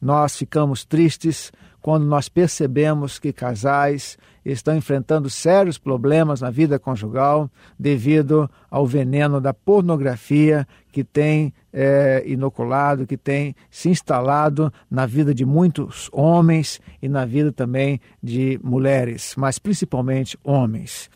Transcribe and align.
Nós 0.02 0.38
ficamos 0.38 0.86
tristes 0.86 1.52
quando 1.81 2.06
nós 2.06 2.30
percebemos 2.30 3.19
que 3.19 3.34
casais 3.34 4.18
estão 4.46 4.74
enfrentando 4.74 5.30
sérios 5.30 5.78
problemas 5.78 6.40
na 6.40 6.50
vida 6.50 6.80
conjugal 6.80 7.52
devido 7.78 8.50
ao 8.69 8.88
veneno 8.88 9.42
da 9.42 9.53
pornografia 9.53 10.66
que 10.94 11.03
tem 11.03 11.53
é, 11.74 12.24
inoculado, 12.25 13.06
que 13.06 13.18
tem 13.18 13.53
se 13.69 13.90
instalado 13.90 14.72
na 14.90 15.06
vida 15.06 15.34
de 15.34 15.46
muitos 15.46 16.09
homens 16.13 16.80
e 17.02 17.09
na 17.09 17.25
vida 17.25 17.52
também 17.52 18.00
de 18.24 18.58
mulheres, 18.63 19.34
mas 19.38 19.59
principalmente 19.59 20.40
homens. 20.42 21.09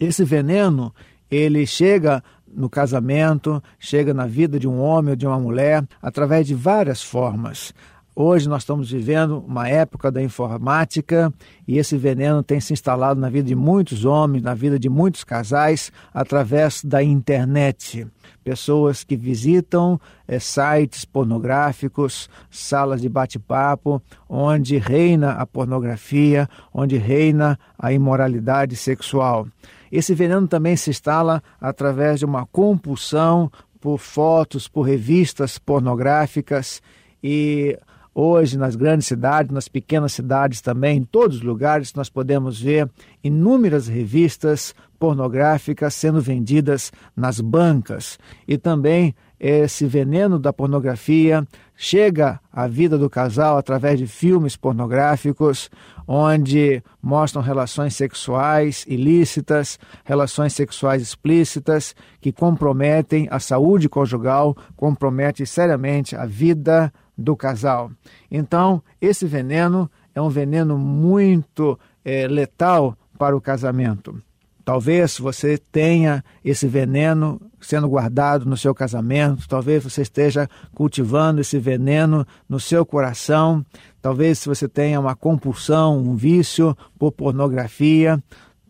Esse 0.00 0.24
veneno 0.24 0.92
ele 1.30 1.66
chega 1.66 2.22
no 2.54 2.68
casamento, 2.68 3.62
chega 3.78 4.12
na 4.14 4.26
vida 4.26 4.58
de 4.58 4.68
um 4.68 4.80
homem 4.80 5.10
ou 5.10 5.16
de 5.16 5.26
uma 5.26 5.38
mulher 5.38 5.84
através 6.02 6.46
de 6.46 6.54
várias 6.54 7.02
formas. 7.02 7.72
Hoje 8.20 8.48
nós 8.48 8.62
estamos 8.62 8.90
vivendo 8.90 9.38
uma 9.46 9.68
época 9.68 10.10
da 10.10 10.20
informática 10.20 11.32
e 11.68 11.78
esse 11.78 11.96
veneno 11.96 12.42
tem 12.42 12.58
se 12.58 12.72
instalado 12.72 13.20
na 13.20 13.30
vida 13.30 13.46
de 13.46 13.54
muitos 13.54 14.04
homens, 14.04 14.42
na 14.42 14.54
vida 14.54 14.76
de 14.76 14.88
muitos 14.88 15.22
casais, 15.22 15.92
através 16.12 16.82
da 16.82 17.00
internet. 17.00 18.04
Pessoas 18.42 19.04
que 19.04 19.14
visitam 19.14 20.00
é, 20.26 20.40
sites 20.40 21.04
pornográficos, 21.04 22.28
salas 22.50 23.00
de 23.00 23.08
bate-papo, 23.08 24.02
onde 24.28 24.78
reina 24.78 25.34
a 25.34 25.46
pornografia, 25.46 26.48
onde 26.74 26.96
reina 26.96 27.56
a 27.78 27.92
imoralidade 27.92 28.74
sexual. 28.74 29.46
Esse 29.90 30.14
veneno 30.14 30.46
também 30.46 30.76
se 30.76 30.90
instala 30.90 31.42
através 31.60 32.18
de 32.18 32.24
uma 32.24 32.46
compulsão 32.46 33.50
por 33.80 33.98
fotos, 33.98 34.68
por 34.68 34.82
revistas 34.82 35.58
pornográficas. 35.58 36.82
E 37.22 37.78
hoje 38.14 38.58
nas 38.58 38.74
grandes 38.76 39.06
cidades, 39.06 39.52
nas 39.52 39.68
pequenas 39.68 40.12
cidades 40.12 40.60
também, 40.60 40.98
em 40.98 41.04
todos 41.04 41.36
os 41.36 41.42
lugares 41.42 41.94
nós 41.94 42.10
podemos 42.10 42.60
ver 42.60 42.90
inúmeras 43.22 43.86
revistas 43.86 44.74
pornográficas 44.98 45.94
sendo 45.94 46.20
vendidas 46.20 46.92
nas 47.16 47.40
bancas. 47.40 48.18
E 48.46 48.58
também 48.58 49.14
esse 49.38 49.86
veneno 49.86 50.38
da 50.38 50.52
pornografia 50.52 51.46
chega 51.76 52.40
à 52.52 52.66
vida 52.66 52.98
do 52.98 53.08
casal 53.08 53.56
através 53.56 53.98
de 53.98 54.06
filmes 54.06 54.56
pornográficos, 54.56 55.70
onde 56.06 56.82
mostram 57.00 57.40
relações 57.40 57.94
sexuais 57.94 58.84
ilícitas, 58.88 59.78
relações 60.04 60.54
sexuais 60.54 61.02
explícitas, 61.02 61.94
que 62.20 62.32
comprometem 62.32 63.28
a 63.30 63.38
saúde 63.38 63.88
conjugal, 63.88 64.56
comprometem 64.76 65.46
seriamente 65.46 66.16
a 66.16 66.24
vida 66.24 66.92
do 67.16 67.36
casal. 67.36 67.90
Então, 68.30 68.82
esse 69.00 69.26
veneno 69.26 69.90
é 70.14 70.20
um 70.20 70.28
veneno 70.28 70.76
muito 70.76 71.78
é, 72.04 72.26
letal 72.26 72.96
para 73.16 73.36
o 73.36 73.40
casamento. 73.40 74.20
Talvez 74.68 75.18
você 75.18 75.56
tenha 75.56 76.22
esse 76.44 76.68
veneno 76.68 77.40
sendo 77.58 77.88
guardado 77.88 78.44
no 78.44 78.54
seu 78.54 78.74
casamento, 78.74 79.48
talvez 79.48 79.82
você 79.82 80.02
esteja 80.02 80.46
cultivando 80.74 81.40
esse 81.40 81.58
veneno 81.58 82.26
no 82.46 82.60
seu 82.60 82.84
coração, 82.84 83.64
talvez 84.02 84.44
você 84.44 84.68
tenha 84.68 85.00
uma 85.00 85.16
compulsão, 85.16 85.96
um 85.96 86.14
vício 86.14 86.76
por 86.98 87.12
pornografia, 87.12 88.22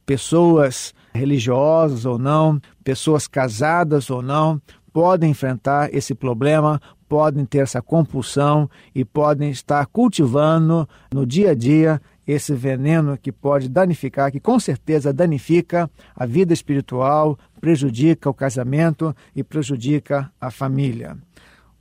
pessoas 0.07 0.95
religiosas 1.13 2.05
ou 2.05 2.17
não, 2.17 2.61
pessoas 2.85 3.27
casadas 3.27 4.09
ou 4.09 4.23
não, 4.23 4.63
podem 4.93 5.33
enfrentar 5.33 5.93
esse 5.93 6.15
problema, 6.15 6.81
podem 7.09 7.45
ter 7.45 7.59
essa 7.59 7.83
compulsão 7.83 8.71
e 8.95 9.05
podem 9.05 9.51
estar 9.51 9.85
cultivando 9.87 10.89
no 11.13 11.27
dia 11.27 11.51
a 11.51 11.55
dia 11.57 12.01
esse 12.29 12.53
veneno 12.53 13.17
que 13.17 13.33
pode 13.33 13.71
danificar, 13.71 14.31
que 14.31 14.39
com 14.39 14.61
certeza 14.61 15.15
danifica 15.15 15.91
a 16.15 16.27
vida 16.27 16.53
espiritual, 16.53 17.39
prejudica 17.59 18.29
o 18.29 18.35
casamento 18.35 19.17
e 19.35 19.43
prejudica 19.43 20.31
a 20.39 20.51
família. 20.51 21.17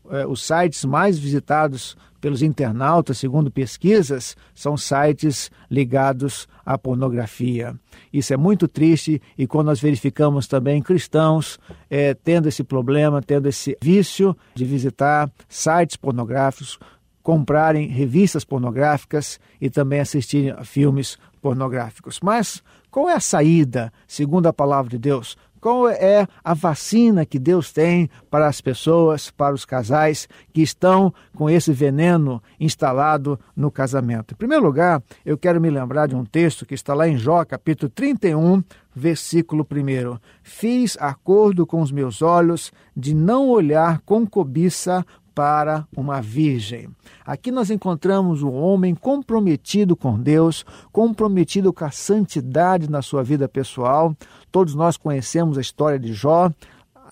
É, 0.10 0.26
os 0.26 0.42
sites 0.42 0.86
mais 0.86 1.20
visitados 1.20 1.98
pelos 2.22 2.42
internautas, 2.42 3.18
segundo 3.18 3.52
pesquisas, 3.52 4.38
são 4.56 4.78
sites 4.78 5.52
ligados 5.70 6.48
à 6.66 6.78
pornografia. 6.78 7.76
Isso 8.12 8.34
é 8.34 8.38
muito 8.38 8.70
triste 8.70 9.22
e 9.38 9.46
quando 9.46 9.68
nós 9.68 9.82
verificamos 9.82 10.48
também 10.48 10.82
cristãos 10.82 11.60
é, 11.90 12.14
tendo 12.14 12.48
esse 12.48 12.64
problema, 12.64 13.22
tendo 13.22 13.48
esse 13.50 13.78
vício 13.82 14.36
de 14.56 14.64
visitar 14.64 15.30
sites 15.50 15.98
pornográficos, 15.98 16.80
comprarem 17.28 17.90
revistas 17.90 18.46
pornográficas 18.46 19.38
e 19.60 19.70
também 19.70 20.00
assistirem 20.00 20.52
a 20.52 20.64
filmes 20.64 21.18
pornográficos. 21.42 22.22
Mas 22.24 22.64
qual 22.90 23.10
é 23.10 23.16
a 23.16 23.20
saída, 23.20 23.92
segundo 24.08 24.48
a 24.48 24.54
palavra 24.54 24.92
de 24.92 24.98
Deus? 24.98 25.36
Qual 25.60 25.90
é 25.90 26.26
a 26.42 26.54
vacina 26.54 27.26
que 27.26 27.38
Deus 27.38 27.74
tem 27.74 28.10
para 28.32 28.48
as 28.48 28.62
pessoas, 28.62 29.30
para 29.30 29.54
os 29.54 29.66
casais 29.66 30.30
que 30.54 30.62
estão 30.62 31.14
com 31.36 31.50
esse 31.50 31.74
veneno 31.74 32.42
instalado 32.58 33.38
no 33.54 33.70
casamento? 33.70 34.34
Em 34.34 34.38
primeiro 34.38 34.64
lugar, 34.64 35.04
eu 35.26 35.38
quero 35.38 35.60
me 35.60 35.70
lembrar 35.70 36.08
de 36.08 36.16
um 36.16 36.24
texto 36.24 36.66
que 36.66 36.76
está 36.76 36.94
lá 36.94 37.10
em 37.10 37.18
Jó, 37.18 37.44
capítulo 37.44 37.90
31, 37.90 38.64
versículo 38.96 39.68
1. 39.70 40.18
Fiz 40.44 40.98
acordo 40.98 41.68
com 41.68 41.82
os 41.82 41.92
meus 41.92 42.22
olhos 42.22 42.72
de 42.96 43.14
não 43.14 43.50
olhar 43.50 44.00
com 44.06 44.26
cobiça 44.26 45.06
para 45.38 45.88
uma 45.96 46.20
virgem. 46.20 46.90
Aqui 47.24 47.52
nós 47.52 47.70
encontramos 47.70 48.42
um 48.42 48.52
homem 48.52 48.96
comprometido 48.96 49.96
com 49.96 50.20
Deus, 50.20 50.66
comprometido 50.92 51.72
com 51.72 51.86
a 51.86 51.92
santidade 51.92 52.90
na 52.90 53.04
sua 53.04 53.22
vida 53.22 53.48
pessoal. 53.48 54.16
Todos 54.52 54.74
nós 54.74 54.98
conhecemos 54.98 55.56
a 55.56 55.62
história 55.62 56.00
de 56.00 56.12
Jó. 56.12 56.50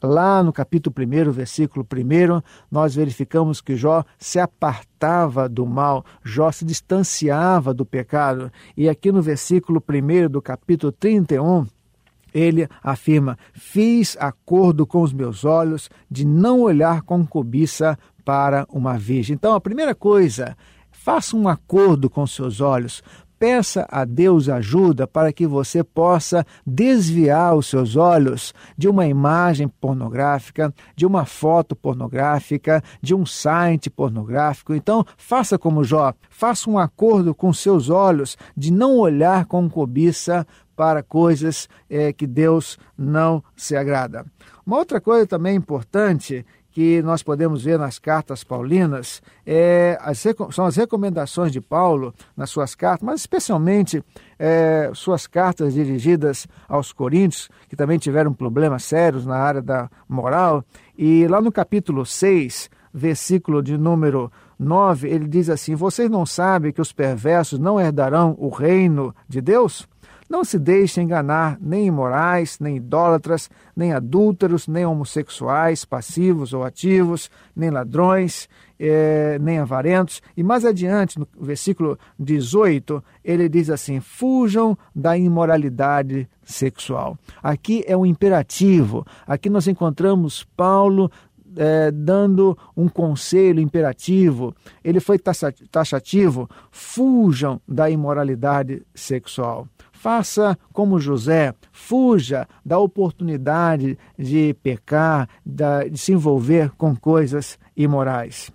Lá 0.01 0.42
no 0.42 0.51
capítulo 0.51 0.95
1, 0.98 1.31
versículo 1.31 1.86
1, 1.86 2.42
nós 2.72 2.95
verificamos 2.95 3.62
que 3.62 3.75
Jó 3.75 4.04
se 4.18 4.39
apartava 4.39 5.48
do 5.48 5.63
mal, 5.63 6.04
Jó 6.24 6.51
se 6.51 6.66
distanciava 6.66 7.75
do 7.75 7.86
pecado. 7.86 8.51
E 8.75 8.89
aqui 8.89 9.12
no 9.12 9.22
versículo 9.22 9.83
1 9.88 10.31
do 10.31 10.42
capítulo 10.42 10.92
31, 10.92 11.68
ele 12.35 12.67
afirma: 12.83 13.37
Fiz 13.53 14.17
acordo 14.19 14.85
com 14.85 15.01
os 15.01 15.13
meus 15.13 15.45
olhos 15.45 15.89
de 16.11 16.25
não 16.25 16.59
olhar 16.59 17.01
com 17.01 17.25
cobiça 17.25 17.97
para 18.25 18.67
uma 18.69 18.97
virgem. 18.97 19.33
Então, 19.35 19.53
a 19.53 19.61
primeira 19.61 19.95
coisa, 19.95 20.57
faça 20.91 21.37
um 21.37 21.47
acordo 21.47 22.09
com 22.09 22.27
seus 22.27 22.59
olhos. 22.59 23.01
Peça 23.37 23.85
a 23.91 24.05
Deus 24.05 24.47
ajuda 24.47 25.05
para 25.05 25.31
que 25.31 25.45
você 25.45 25.83
possa 25.83 26.45
desviar 26.65 27.53
os 27.53 27.67
seus 27.67 27.97
olhos 27.97 28.53
de 28.77 28.88
uma 28.88 29.05
imagem 29.05 29.67
pornográfica, 29.67 30.73
de 30.95 31.05
uma 31.05 31.25
foto 31.25 31.75
pornográfica, 31.75 32.81
de 33.01 33.13
um 33.13 33.25
site 33.25 33.89
pornográfico. 33.89 34.73
Então, 34.73 35.05
faça 35.17 35.59
como 35.59 35.83
Jó, 35.83 36.13
faça 36.29 36.69
um 36.69 36.79
acordo 36.79 37.35
com 37.35 37.51
seus 37.51 37.89
olhos 37.89 38.38
de 38.55 38.71
não 38.71 38.97
olhar 38.97 39.45
com 39.45 39.69
cobiça 39.69 40.47
para 40.75 41.04
coisas 41.04 41.69
é, 41.89 42.12
que 42.12 42.27
Deus 42.27 42.77
não 42.98 43.44
se 43.56 43.75
agrada. 43.75 44.25
Uma 44.66 44.77
outra 44.77 45.00
coisa 45.00 45.27
também 45.27 45.56
importante 45.56 46.45
que 46.75 47.01
nós 47.04 47.24
podemos 47.24 47.63
ver 47.63 47.80
nas 47.80 47.98
cartas 47.98 48.44
paulinas 48.44 49.24
é, 49.45 49.98
as, 50.01 50.22
são 50.51 50.66
as 50.66 50.75
recomendações 50.75 51.50
de 51.50 51.62
Paulo 51.62 52.13
nas 52.36 52.50
suas 52.50 52.75
cartas, 52.75 53.06
mas 53.06 53.22
especialmente 53.22 54.04
é, 54.38 54.92
suas 54.94 55.25
cartas 55.25 55.74
dirigidas 55.74 56.45
aos 56.68 56.92
coríntios, 56.92 57.50
que 57.69 57.77
também 57.77 57.98
tiveram 57.98 58.33
problemas 58.33 58.83
sérios 58.83 59.25
na 59.25 59.38
área 59.38 59.62
da 59.62 59.89
moral. 60.10 60.66
E 60.98 61.25
lá 61.30 61.39
no 61.39 61.50
capítulo 61.50 62.06
6, 62.06 62.69
versículo 62.94 63.63
de 63.63 63.77
número 63.77 64.30
9, 64.60 65.07
ele 65.07 65.30
diz 65.30 65.50
assim: 65.50 65.75
Vocês 65.75 66.10
não 66.10 66.25
sabem 66.25 66.74
que 66.74 66.81
os 66.81 66.92
perversos 66.92 67.57
não 67.57 67.80
herdarão 67.80 68.36
o 68.38 68.50
reino 68.50 69.16
de 69.30 69.39
Deus? 69.39 69.88
Não 70.30 70.44
se 70.44 70.57
deixe 70.57 71.01
enganar 71.01 71.57
nem 71.62 71.86
imorais, 71.86 72.60
nem 72.60 72.77
idólatras, 72.77 73.50
nem 73.75 73.94
adúlteros, 73.94 74.68
nem 74.68 74.86
homossexuais, 74.86 75.86
passivos 75.86 76.51
ou 76.51 76.63
ativos, 76.63 77.30
nem 77.56 77.69
ladrões, 77.69 78.50
eh, 78.80 79.38
nem 79.39 79.60
avarentos. 79.60 80.24
E 80.36 80.42
mais 80.42 80.66
adiante, 80.66 81.19
no 81.19 81.27
versículo 81.39 81.98
18, 82.18 83.04
ele 83.24 83.48
diz 83.48 83.69
assim: 83.69 84.00
fujam 84.00 84.75
da 84.95 85.16
imoralidade 85.16 86.27
sexual. 86.44 87.18
Aqui 87.44 87.83
é 87.88 87.95
um 87.95 88.06
imperativo. 88.06 89.06
Aqui 89.27 89.50
nós 89.50 89.68
encontramos 89.68 90.44
Paulo 90.57 91.12
é, 91.57 91.89
dando 91.92 92.57
um 92.75 92.88
conselho 92.88 93.60
imperativo, 93.60 94.54
ele 94.83 95.00
foi 95.00 95.18
taxativo: 95.72 96.50
fujam 96.72 97.62
da 97.68 97.89
imoralidade 97.89 98.83
sexual. 98.94 99.68
Faça 100.05 100.55
como 100.71 100.99
José, 100.99 101.55
fuja 101.71 102.47
da 102.63 102.77
oportunidade 102.77 103.97
de 104.15 104.53
pecar, 104.61 105.27
de 105.43 105.97
se 105.97 106.11
envolver 106.11 106.69
com 106.77 106.95
coisas 106.95 107.57
imorais. 107.75 108.51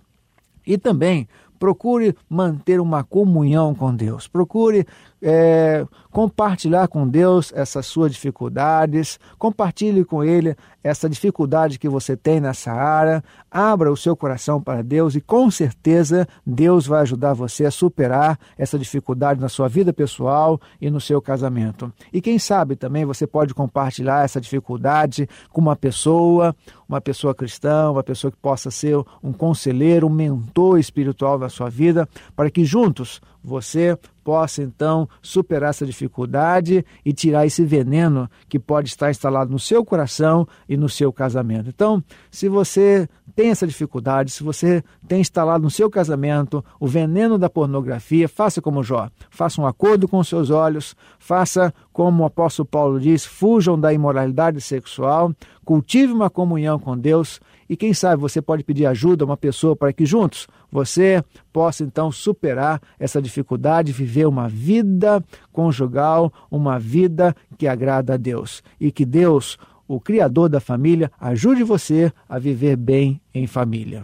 E 0.65 0.77
também 0.77 1.27
procure 1.59 2.15
manter 2.29 2.79
uma 2.79 3.03
comunhão 3.03 3.75
com 3.75 3.93
Deus, 3.93 4.29
procure 4.29 4.87
é, 5.21 5.85
compartilhar 6.11 6.87
com 6.87 7.07
Deus 7.07 7.53
essas 7.55 7.85
suas 7.85 8.11
dificuldades, 8.11 9.19
compartilhe 9.37 10.03
com 10.03 10.23
Ele 10.23 10.55
essa 10.83 11.07
dificuldade 11.07 11.77
que 11.77 11.87
você 11.87 12.17
tem 12.17 12.39
nessa 12.39 12.71
área, 12.71 13.23
abra 13.49 13.91
o 13.91 13.97
seu 13.97 14.15
coração 14.15 14.59
para 14.61 14.81
Deus 14.81 15.15
e 15.15 15.21
com 15.21 15.51
certeza 15.51 16.27
Deus 16.45 16.87
vai 16.87 17.01
ajudar 17.01 17.33
você 17.33 17.65
a 17.65 17.71
superar 17.71 18.39
essa 18.57 18.79
dificuldade 18.79 19.39
na 19.39 19.47
sua 19.47 19.67
vida 19.67 19.93
pessoal 19.93 20.59
e 20.79 20.89
no 20.89 20.99
seu 20.99 21.21
casamento. 21.21 21.93
E 22.11 22.19
quem 22.19 22.39
sabe 22.39 22.75
também 22.75 23.05
você 23.05 23.27
pode 23.27 23.53
compartilhar 23.53 24.25
essa 24.25 24.41
dificuldade 24.41 25.29
com 25.51 25.61
uma 25.61 25.75
pessoa, 25.75 26.55
uma 26.89 26.99
pessoa 26.99 27.35
cristã, 27.35 27.91
uma 27.91 28.03
pessoa 28.03 28.31
que 28.31 28.37
possa 28.37 28.71
ser 28.71 28.97
um 29.23 29.31
conselheiro, 29.31 30.07
um 30.07 30.09
mentor 30.09 30.79
espiritual 30.79 31.37
na 31.37 31.47
sua 31.47 31.69
vida, 31.69 32.09
para 32.35 32.49
que 32.49 32.65
juntos 32.65 33.21
você 33.43 33.97
possa 34.23 34.61
então 34.61 35.09
superar 35.21 35.71
essa 35.71 35.85
dificuldade 35.85 36.85
e 37.03 37.11
tirar 37.11 37.45
esse 37.45 37.65
veneno 37.65 38.29
que 38.47 38.59
pode 38.59 38.89
estar 38.89 39.09
instalado 39.09 39.51
no 39.51 39.59
seu 39.59 39.83
coração 39.83 40.47
e 40.69 40.77
no 40.77 40.87
seu 40.87 41.11
casamento. 41.11 41.69
Então, 41.69 42.03
se 42.29 42.47
você 42.47 43.09
tem 43.35 43.49
essa 43.49 43.65
dificuldade, 43.65 44.31
se 44.31 44.43
você 44.43 44.83
tem 45.07 45.21
instalado 45.21 45.63
no 45.63 45.69
seu 45.69 45.89
casamento 45.89 46.63
o 46.79 46.87
veneno 46.87 47.37
da 47.37 47.49
pornografia, 47.49 48.29
faça 48.29 48.61
como 48.61 48.83
Jó. 48.83 49.09
Faça 49.29 49.61
um 49.61 49.65
acordo 49.65 50.07
com 50.07 50.23
seus 50.23 50.49
olhos, 50.49 50.95
faça 51.17 51.73
como 51.91 52.23
o 52.23 52.25
apóstolo 52.25 52.67
Paulo 52.67 52.99
diz, 52.99 53.25
fujam 53.25 53.79
da 53.79 53.93
imoralidade 53.93 54.61
sexual, 54.61 55.33
cultive 55.65 56.13
uma 56.13 56.29
comunhão 56.29 56.77
com 56.77 56.97
Deus 56.97 57.39
e 57.71 57.77
quem 57.77 57.93
sabe 57.93 58.21
você 58.21 58.41
pode 58.41 58.65
pedir 58.65 58.85
ajuda 58.85 59.23
a 59.23 59.25
uma 59.25 59.37
pessoa 59.37 59.77
para 59.77 59.93
que 59.93 60.05
juntos 60.05 60.45
você 60.69 61.23
possa 61.53 61.85
então 61.85 62.11
superar 62.11 62.81
essa 62.99 63.21
dificuldade, 63.21 63.93
viver 63.93 64.27
uma 64.27 64.49
vida 64.49 65.23
conjugal, 65.53 66.33
uma 66.51 66.77
vida 66.77 67.33
que 67.57 67.69
agrada 67.69 68.15
a 68.15 68.17
Deus. 68.17 68.61
E 68.77 68.91
que 68.91 69.05
Deus, 69.05 69.57
o 69.87 70.01
Criador 70.01 70.49
da 70.49 70.59
família, 70.59 71.09
ajude 71.17 71.63
você 71.63 72.11
a 72.27 72.37
viver 72.37 72.75
bem 72.75 73.21
em 73.33 73.47
família. 73.47 74.03